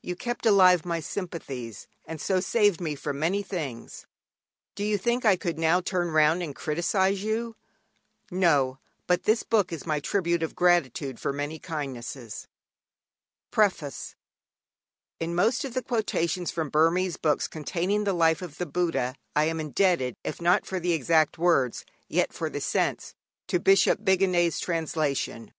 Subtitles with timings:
[0.00, 4.06] You kept alive my sympathies, and so saved me from many things.
[4.74, 7.56] Do you think I could now turn round and criticise you?
[8.30, 12.46] No; but this book is my tribute of gratitude for many kindnesses._
[13.50, 14.14] PREFACE
[15.20, 19.44] In most of the quotations from Burmese books containing the life of the Buddha I
[19.44, 23.14] am indebted, if not for the exact words, yet for the sense,
[23.48, 25.52] to Bishop Bigandet's translation.